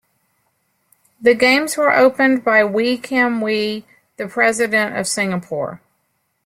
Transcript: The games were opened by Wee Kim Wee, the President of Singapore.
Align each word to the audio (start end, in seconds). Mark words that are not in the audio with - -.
The 1.21 1.35
games 1.35 1.77
were 1.77 1.93
opened 1.95 2.43
by 2.43 2.63
Wee 2.65 2.97
Kim 2.97 3.39
Wee, 3.39 3.85
the 4.17 4.27
President 4.27 4.97
of 4.97 5.07
Singapore. 5.07 5.79